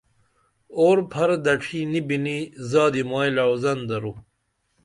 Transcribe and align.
اورو 0.77 1.03
پھر 1.13 1.29
دڇھی 1.45 1.79
نی 1.91 2.01
بِنی 2.07 2.37
زادی 2.69 3.03
مائی 3.09 3.29
لعوزن 3.35 3.79
درو 3.89 4.13